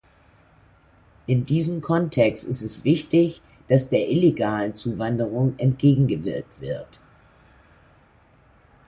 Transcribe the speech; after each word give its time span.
In 1.27 1.45
diesem 1.45 1.79
Kontext 1.81 2.43
ist 2.45 2.63
es 2.63 2.83
wichtig, 2.83 3.39
dass 3.67 3.89
der 3.91 4.09
illegalen 4.09 4.73
Zuwanderung 4.73 5.53
entgegengewirkt 5.59 6.59
wird. 6.59 6.99